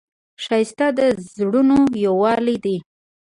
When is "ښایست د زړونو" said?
0.43-1.77